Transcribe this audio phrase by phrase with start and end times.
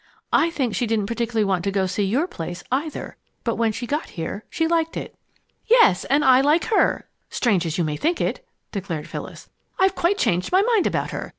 [0.33, 3.71] I think she didn't particularly want to go to see your place, either, but when
[3.71, 5.13] she got here she liked it."
[5.67, 9.49] "Yes, and I like her strange as you may think it!" declared Phyllis.
[9.77, 11.29] "I've quite changed my mind about her.